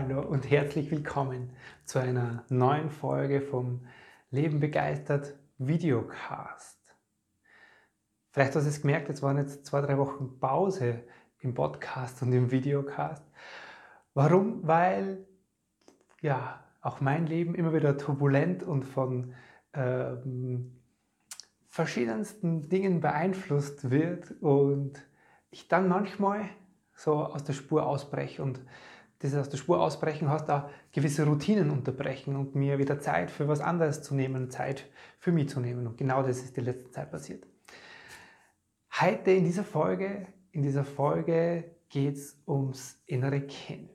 [0.00, 1.50] Hallo und herzlich willkommen
[1.84, 3.84] zu einer neuen Folge vom
[4.30, 6.78] Leben begeistert Videocast.
[8.30, 11.02] Vielleicht hast du es gemerkt, jetzt waren jetzt zwei, drei Wochen Pause
[11.40, 13.24] im Podcast und im Videocast.
[14.14, 14.64] Warum?
[14.64, 15.26] Weil
[16.20, 19.34] ja auch mein Leben immer wieder turbulent und von
[19.72, 20.80] ähm,
[21.66, 24.92] verschiedensten Dingen beeinflusst wird und
[25.50, 26.48] ich dann manchmal
[26.94, 28.60] so aus der Spur ausbreche und
[29.20, 33.48] das aus der Spur ausbrechen heißt da gewisse Routinen unterbrechen und mir wieder Zeit für
[33.48, 34.88] was anderes zu nehmen, Zeit
[35.18, 35.86] für mich zu nehmen.
[35.86, 37.44] Und genau das ist die letzte Zeit passiert.
[39.00, 43.90] Heute in dieser Folge, in dieser Folge geht es ums innere Kind.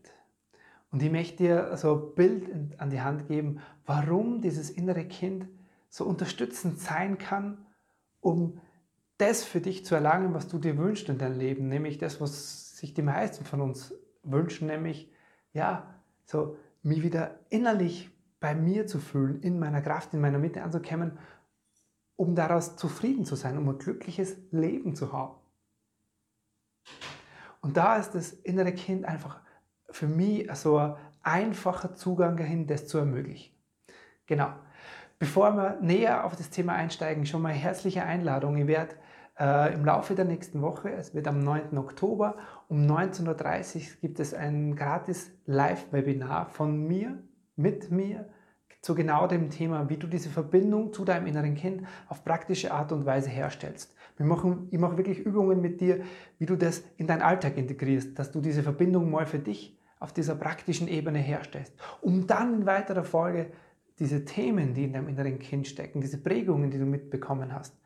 [0.91, 5.47] Und ich möchte dir so ein Bild an die Hand geben, warum dieses innere Kind
[5.89, 7.65] so unterstützend sein kann,
[8.19, 8.59] um
[9.17, 12.77] das für dich zu erlangen, was du dir wünschst in deinem Leben, nämlich das, was
[12.77, 15.11] sich die meisten von uns wünschen, nämlich
[15.53, 15.93] ja,
[16.25, 21.17] so mich wieder innerlich bei mir zu fühlen, in meiner Kraft, in meiner Mitte anzukommen,
[22.15, 25.35] um daraus zufrieden zu sein, um ein glückliches Leben zu haben.
[27.61, 29.39] Und da ist das innere Kind einfach
[29.89, 33.55] für mich so ein einfacher Zugang dahin, das zu ermöglichen.
[34.25, 34.53] Genau.
[35.19, 38.57] Bevor wir näher auf das Thema einsteigen, schon mal herzliche Einladung.
[38.57, 38.95] Ich werde
[39.43, 41.77] äh, im Laufe der nächsten Woche, es wird am 9.
[41.77, 42.37] Oktober
[42.69, 47.21] um 19.30 Uhr gibt es ein gratis Live-Webinar von mir,
[47.57, 48.29] mit mir,
[48.81, 52.91] zu genau dem Thema, wie du diese Verbindung zu deinem inneren Kind auf praktische Art
[52.91, 53.95] und Weise herstellst.
[54.17, 56.03] Wir machen, ich mache wirklich Übungen mit dir,
[56.37, 60.11] wie du das in deinen Alltag integrierst, dass du diese Verbindung mal für dich auf
[60.13, 63.51] dieser praktischen Ebene herstellst, um dann in weiterer Folge
[63.99, 67.77] diese Themen, die in deinem inneren Kind stecken, diese Prägungen, die du mitbekommen hast,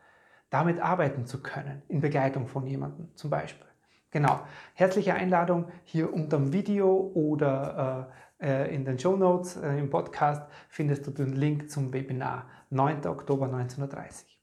[0.50, 3.68] damit arbeiten zu können, in Begleitung von jemandem zum Beispiel.
[4.12, 4.40] Genau,
[4.74, 9.90] herzliche Einladung hier unter dem Video oder äh, äh in den Show Notes äh, im
[9.90, 13.06] Podcast findest du den Link zum Webinar 9.
[13.06, 14.40] Oktober 1930.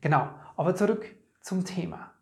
[0.00, 2.12] Genau, aber zurück zum Thema.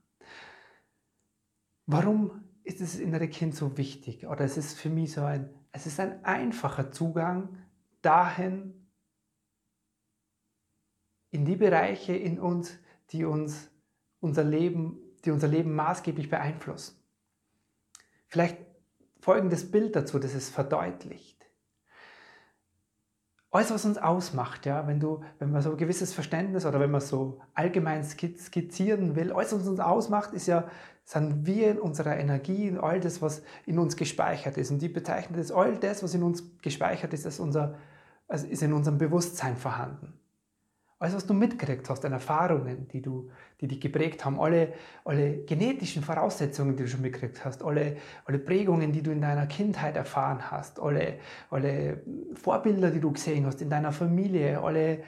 [1.87, 4.27] Warum ist das innere Kind so wichtig?
[4.27, 7.59] Oder es ist für mich so ein, es ist ein einfacher Zugang
[8.03, 8.89] dahin,
[11.31, 12.79] in die Bereiche in uns,
[13.11, 13.71] die uns
[14.21, 16.97] unser Leben, die unser Leben maßgeblich beeinflussen.
[18.29, 18.59] Vielleicht
[19.21, 21.37] folgendes Bild dazu, das es verdeutlicht.
[23.51, 26.91] Alles, was uns ausmacht, ja, wenn, du, wenn man so ein gewisses Verständnis oder wenn
[26.91, 30.69] man so allgemein skizzieren will, alles, was uns ausmacht, ist ja,
[31.05, 34.71] sind wir in unserer Energie, in all das, was in uns gespeichert ist.
[34.71, 37.77] Und die bezeichnet es, all das, was in uns gespeichert ist, ist, unser,
[38.29, 40.13] ist in unserem Bewusstsein vorhanden.
[40.99, 43.29] Alles, was du mitgekriegt hast an Erfahrungen, die, du,
[43.61, 44.73] die dich geprägt haben, alle,
[45.05, 49.47] alle genetischen Voraussetzungen, die du schon mitgekriegt hast, alle, alle Prägungen, die du in deiner
[49.47, 51.19] Kindheit erfahren hast, alle,
[51.51, 52.03] alle
[52.35, 55.03] Vorbilder, die du gesehen hast in deiner Familie, alle,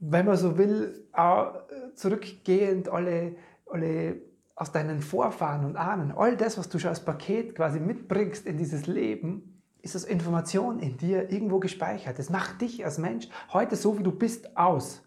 [0.00, 1.54] wenn man so will, auch
[1.94, 3.36] zurückgehend, alle,
[3.66, 4.20] alle
[4.54, 8.58] aus deinen Vorfahren und Ahnen, all das, was du schon als Paket quasi mitbringst in
[8.58, 9.49] dieses Leben,
[9.82, 12.18] ist das Information in dir irgendwo gespeichert.
[12.18, 15.02] Das macht dich als Mensch heute so, wie du bist, aus.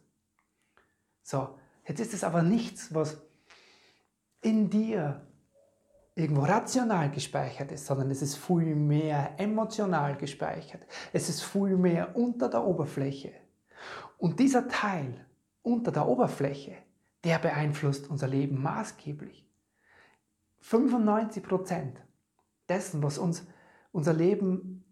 [1.22, 1.58] So,
[1.88, 3.22] jetzt ist es aber nichts, was
[4.42, 5.26] in dir
[6.16, 10.86] irgendwo rational gespeichert ist, sondern es ist viel mehr emotional gespeichert.
[11.12, 13.32] Es ist viel mehr unter der Oberfläche.
[14.18, 15.26] Und dieser Teil
[15.62, 16.76] unter der Oberfläche,
[17.24, 19.48] der beeinflusst unser Leben maßgeblich.
[20.60, 22.02] 95 Prozent
[22.70, 23.46] dessen, was uns
[23.94, 24.84] unser Leben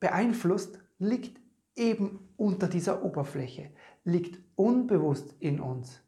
[0.00, 1.38] beeinflusst, liegt
[1.76, 3.70] eben unter dieser Oberfläche,
[4.04, 6.00] liegt unbewusst in uns.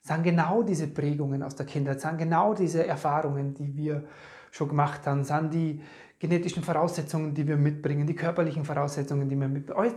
[0.00, 4.06] Sind genau diese Prägungen aus der Kindheit, sind genau diese Erfahrungen, die wir
[4.50, 5.82] schon gemacht haben, sind die
[6.18, 9.94] genetischen Voraussetzungen, die wir mitbringen, die körperlichen Voraussetzungen, die wir mitbringen.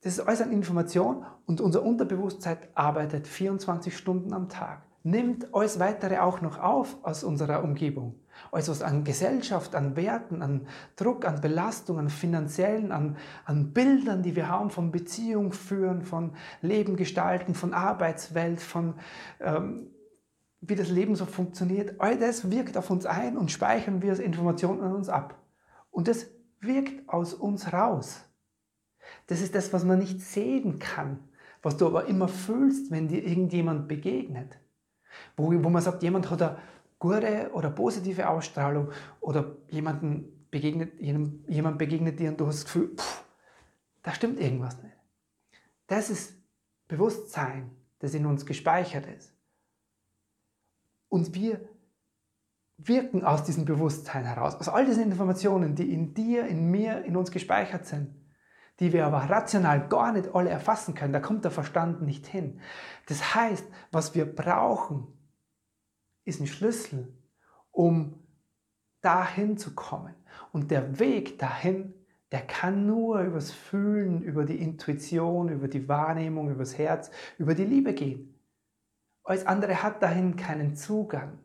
[0.00, 5.78] Das ist alles an Information und unser Unterbewusstsein arbeitet 24 Stunden am Tag, nimmt alles
[5.78, 8.20] weitere auch noch auf aus unserer Umgebung.
[8.52, 10.66] Also an Gesellschaft, an Werten, an
[10.96, 16.32] Druck, an Belastung, an finanziellen, an, an Bildern, die wir haben von Beziehung führen, von
[16.62, 18.94] Leben gestalten, von Arbeitswelt, von
[19.40, 19.90] ähm,
[20.60, 24.18] wie das Leben so funktioniert, all das wirkt auf uns ein und speichern wir als
[24.18, 25.40] Informationen an uns ab.
[25.90, 26.26] Und das
[26.60, 28.24] wirkt aus uns raus.
[29.28, 31.20] Das ist das, was man nicht sehen kann,
[31.62, 34.58] was du aber immer fühlst, wenn dir irgendjemand begegnet.
[35.36, 36.58] Wo, wo man sagt, jemand hat eine
[36.98, 42.94] gute oder positive Ausstrahlung oder jemanden begegnet, jemand begegnet dir und du hast das Gefühl,
[42.96, 43.24] pff,
[44.02, 44.96] da stimmt irgendwas nicht.
[45.86, 46.34] Das ist
[46.88, 49.32] Bewusstsein, das in uns gespeichert ist.
[51.08, 51.60] Und wir
[52.78, 57.16] wirken aus diesem Bewusstsein heraus, aus all diesen Informationen, die in dir, in mir, in
[57.16, 58.14] uns gespeichert sind,
[58.80, 61.12] die wir aber rational gar nicht alle erfassen können.
[61.12, 62.60] Da kommt der Verstand nicht hin.
[63.06, 65.06] Das heißt, was wir brauchen,
[66.24, 67.12] ist ein Schlüssel,
[67.70, 68.22] um
[69.00, 70.14] dahin zu kommen.
[70.52, 71.94] Und der Weg dahin,
[72.30, 77.64] der kann nur übers Fühlen, über die Intuition, über die Wahrnehmung, übers Herz, über die
[77.64, 78.34] Liebe gehen.
[79.24, 81.38] Alles andere hat dahin keinen Zugang.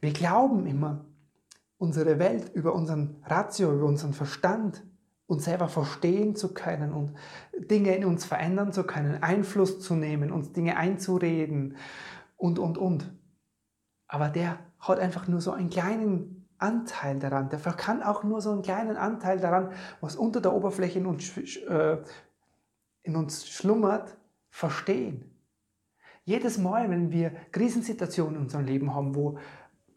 [0.00, 1.04] Wir glauben immer,
[1.76, 4.82] unsere Welt über unseren Ratio, über unseren Verstand,
[5.26, 7.14] uns selber verstehen zu können und
[7.70, 11.76] Dinge in uns verändern zu können, Einfluss zu nehmen, uns Dinge einzureden
[12.36, 13.12] und, und, und.
[14.06, 17.48] Aber der hat einfach nur so einen kleinen Anteil daran.
[17.48, 21.36] Der kann auch nur so einen kleinen Anteil daran, was unter der Oberfläche in uns,
[21.36, 21.98] äh,
[23.02, 24.16] in uns schlummert,
[24.50, 25.30] verstehen.
[26.24, 29.38] Jedes Mal, wenn wir Krisensituationen in unserem Leben haben, wo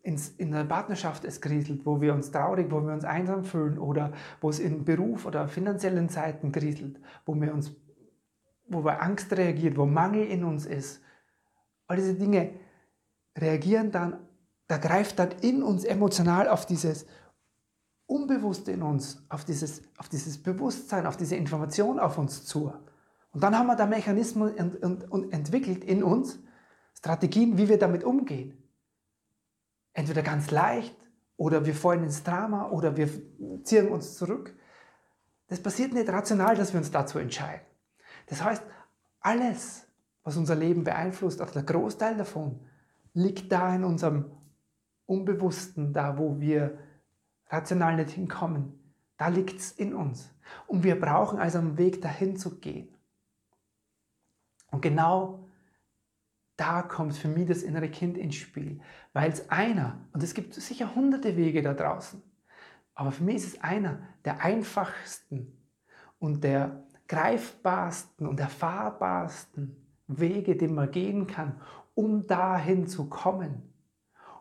[0.08, 3.78] ins, in der Partnerschaft es kriselt, wo wir uns traurig, wo wir uns einsam fühlen
[3.78, 7.76] oder wo es in Beruf oder finanziellen Zeiten kriselt, wo wir uns,
[8.70, 11.02] wo wir Angst reagiert, wo Mangel in uns ist.
[11.88, 12.52] All diese Dinge
[13.38, 14.26] reagieren dann,
[14.68, 17.06] da greift dann in uns emotional auf dieses
[18.06, 22.72] Unbewusste in uns, auf dieses, auf dieses Bewusstsein, auf diese Information auf uns zu.
[23.32, 26.40] Und dann haben wir da Mechanismen ent, ent, ent, entwickelt in uns,
[26.94, 28.67] Strategien, wie wir damit umgehen.
[29.98, 30.96] Entweder ganz leicht
[31.38, 33.10] oder wir fallen ins Drama oder wir
[33.64, 34.56] ziehen uns zurück.
[35.48, 37.66] Das passiert nicht rational, dass wir uns dazu entscheiden.
[38.28, 38.62] Das heißt,
[39.22, 39.88] alles,
[40.22, 42.60] was unser Leben beeinflusst, auch der Großteil davon,
[43.14, 44.30] liegt da in unserem
[45.08, 46.78] Unbewussten, da wo wir
[47.48, 48.94] rational nicht hinkommen.
[49.18, 50.30] Da liegt es in uns.
[50.68, 52.96] Und wir brauchen also einen Weg dahin zu gehen.
[54.70, 55.47] Und genau
[56.58, 58.82] da kommt für mich das innere Kind ins Spiel,
[59.14, 62.22] weil es einer, und es gibt sicher hunderte Wege da draußen,
[62.96, 65.56] aber für mich ist es einer der einfachsten
[66.18, 69.78] und der greifbarsten und erfahrbarsten
[70.08, 71.62] Wege, den man gehen kann,
[71.94, 73.62] um dahin zu kommen.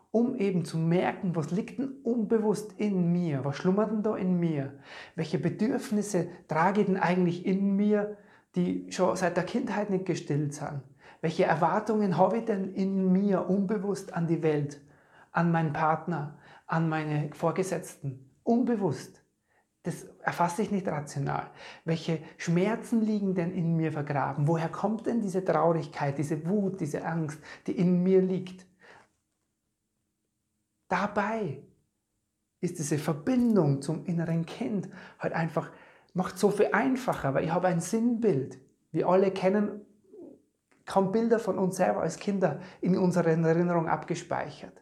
[0.09, 4.39] Um eben zu merken, was liegt denn unbewusst in mir, was schlummert denn da in
[4.39, 4.79] mir,
[5.15, 8.17] welche Bedürfnisse trage ich denn eigentlich in mir,
[8.55, 10.81] die schon seit der Kindheit nicht gestillt sind?
[11.21, 14.79] Welche Erwartungen habe ich denn in mir unbewusst an die Welt,
[15.31, 18.29] an meinen Partner, an meine Vorgesetzten?
[18.43, 19.23] Unbewusst.
[19.83, 21.49] Das erfasse ich nicht rational.
[21.85, 24.47] Welche Schmerzen liegen denn in mir vergraben?
[24.47, 28.65] Woher kommt denn diese Traurigkeit, diese Wut, diese Angst, die in mir liegt?
[30.89, 31.63] Dabei
[32.59, 34.89] ist diese Verbindung zum inneren Kind
[35.19, 35.71] halt einfach
[36.17, 38.59] macht so viel einfacher, weil ich habe ein Sinnbild.
[38.91, 39.85] Wir alle kennen
[40.87, 44.81] kaum Bilder von uns selber als Kinder in unserer Erinnerung abgespeichert.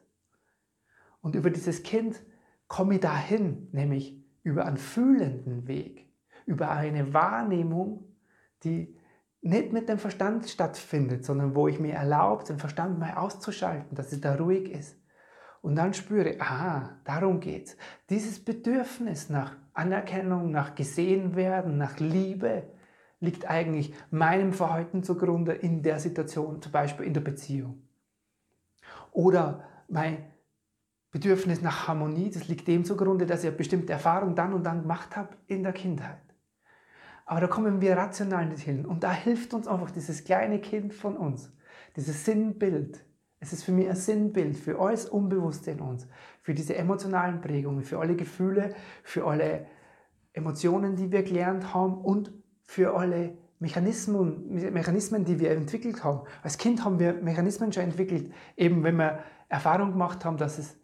[1.21, 2.23] Und über dieses Kind
[2.67, 6.07] komme ich dahin, nämlich über einen fühlenden Weg,
[6.45, 8.15] über eine Wahrnehmung,
[8.63, 8.95] die
[9.41, 14.11] nicht mit dem Verstand stattfindet, sondern wo ich mir erlaubt, den Verstand mal auszuschalten, dass
[14.11, 14.97] es da ruhig ist.
[15.61, 17.75] Und dann spüre, aha, darum geht's.
[18.09, 22.69] Dieses Bedürfnis nach Anerkennung, nach gesehen werden, nach Liebe,
[23.19, 27.81] liegt eigentlich meinem Verhalten zugrunde in der Situation, zum Beispiel in der Beziehung.
[29.11, 30.17] Oder mein
[31.11, 34.81] Bedürfnis nach Harmonie, das liegt dem zugrunde, dass ich eine bestimmte Erfahrung dann und dann
[34.81, 36.19] gemacht habe in der Kindheit.
[37.25, 38.85] Aber da kommen wir rational nicht hin.
[38.85, 41.51] Und da hilft uns einfach dieses kleine Kind von uns,
[41.95, 43.03] dieses Sinnbild.
[43.39, 46.07] Es ist für mich ein Sinnbild für alles Unbewusste in uns,
[46.41, 49.67] für diese emotionalen Prägungen, für alle Gefühle, für alle
[50.33, 52.31] Emotionen, die wir gelernt haben und
[52.65, 56.21] für alle Mechanismen, Mechanismen, die wir entwickelt haben.
[56.43, 59.19] Als Kind haben wir Mechanismen schon entwickelt, eben wenn wir
[59.49, 60.77] Erfahrung gemacht haben, dass es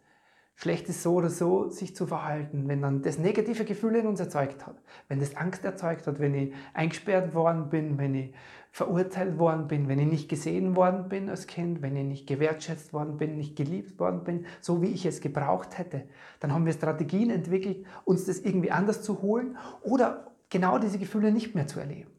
[0.54, 4.20] schlecht ist, so oder so sich zu verhalten, wenn dann das negative Gefühl in uns
[4.20, 4.76] erzeugt hat,
[5.08, 8.34] wenn das Angst erzeugt hat, wenn ich eingesperrt worden bin, wenn ich
[8.70, 12.92] verurteilt worden bin, wenn ich nicht gesehen worden bin als Kind, wenn ich nicht gewertschätzt
[12.92, 16.04] worden bin, nicht geliebt worden bin, so wie ich es gebraucht hätte,
[16.40, 21.32] dann haben wir Strategien entwickelt, uns das irgendwie anders zu holen oder genau diese Gefühle
[21.32, 22.10] nicht mehr zu erleben.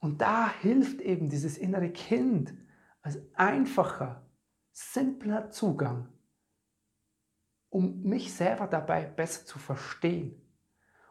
[0.00, 2.52] Und da hilft eben dieses innere Kind
[3.02, 4.26] als einfacher
[4.72, 6.08] simpler Zugang,
[7.70, 10.42] um mich selber dabei besser zu verstehen.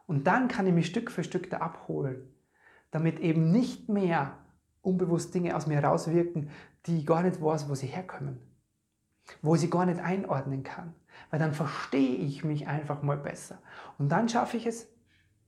[0.06, 2.28] Und dann kann ich mich Stück für Stück da abholen,
[2.90, 4.36] damit eben nicht mehr
[4.82, 6.50] unbewusst Dinge aus mir rauswirken,
[6.84, 8.40] die ich gar nicht weiß, wo sie herkommen,
[9.40, 10.94] wo ich sie gar nicht einordnen kann.
[11.30, 13.62] Weil dann verstehe ich mich einfach mal besser.
[13.96, 14.91] Und dann schaffe ich es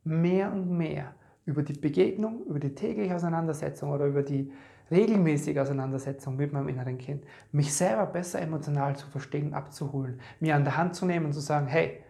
[0.04, 1.14] mehr und mehr
[1.46, 4.52] über die Begegnung, über die tägliche Auseinandersetzung oder über die
[4.90, 10.64] regelmäßige Auseinandersetzung mit meinem inneren Kind, mich selber besser emotional zu verstehen abzuholen, mir an
[10.64, 12.02] der Hand zu nehmen und zu sagen, hey,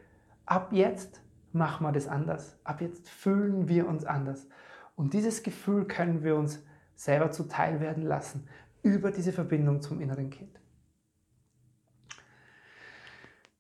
[0.44, 1.22] ab jetzt
[1.52, 4.48] machen wir das anders, ab jetzt fühlen wir uns anders.
[4.96, 6.62] Und dieses Gefühl können wir uns
[6.96, 8.46] selber zuteil werden lassen
[8.82, 10.60] über diese Verbindung zum inneren Kind.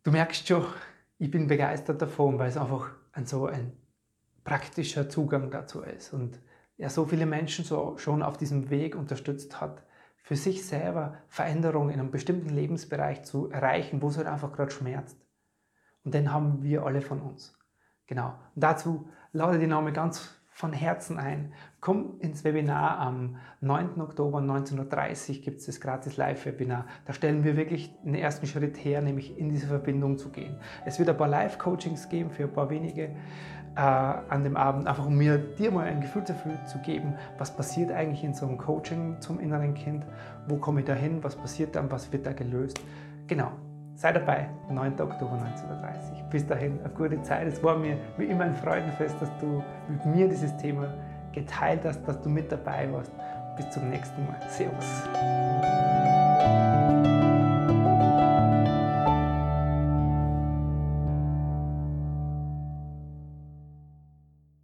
[0.02, 0.66] Du merkst schon,
[1.18, 3.72] ich bin begeistert davon, weil es einfach ein so ein
[4.44, 6.38] praktischer Zugang dazu ist und
[6.76, 9.82] er so viele Menschen so schon auf diesem Weg unterstützt hat,
[10.16, 14.70] für sich selber Veränderungen in einem bestimmten Lebensbereich zu erreichen, wo es halt einfach gerade
[14.70, 15.18] schmerzt.
[16.02, 17.58] Und den haben wir alle von uns.
[18.06, 18.28] Genau.
[18.54, 21.52] Und dazu lade die Name ganz von Herzen ein.
[21.80, 24.00] Komm ins Webinar am 9.
[24.00, 26.86] Oktober 19.30 Uhr gibt es das gratis Live-Webinar.
[27.06, 30.56] Da stellen wir wirklich den ersten Schritt her, nämlich in diese Verbindung zu gehen.
[30.86, 33.10] Es wird ein paar Live-Coachings geben für ein paar wenige
[33.74, 37.56] äh, an dem Abend, einfach um mir dir mal ein Gefühl dafür zu geben, was
[37.56, 40.06] passiert eigentlich in so einem Coaching zum inneren Kind,
[40.46, 42.80] wo komme ich da hin, was passiert dann, was wird da gelöst.
[43.26, 43.50] Genau,
[43.96, 45.00] Sei dabei, 9.
[45.00, 46.24] Oktober 1930.
[46.28, 47.46] Bis dahin, eine gute Zeit.
[47.46, 50.92] Es war mir wie immer ein Freudenfest, dass du mit mir dieses Thema
[51.32, 53.12] geteilt hast, dass du mit dabei warst.
[53.56, 54.40] Bis zum nächsten Mal.
[54.48, 56.23] Servus.